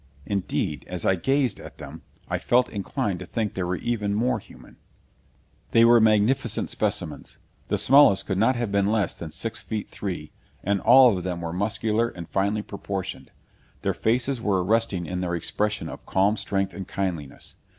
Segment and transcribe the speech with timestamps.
[0.25, 4.39] Indeed, as I gazed at them, I felt inclined to think they were even more
[4.39, 4.77] human!
[5.73, 7.37] They were magnificent specimens.
[7.67, 10.31] The smallest could not have been less than six feet three,
[10.63, 13.29] and all of them were muscular and finely proportioned.
[13.83, 17.55] Their faces were arresting in their expression of calm strength and kindliness.